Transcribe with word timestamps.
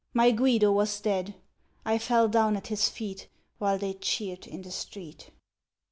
My 0.15 0.31
Guido 0.31 0.71
was 0.71 0.99
dead! 0.99 1.35
I 1.85 1.99
fell 1.99 2.27
down 2.27 2.57
at 2.57 2.65
his 2.69 2.89
feet, 2.89 3.27
While 3.59 3.77
they 3.77 3.93
cheered 3.93 4.47
in 4.47 4.63
the 4.63 4.71
street. 4.71 5.29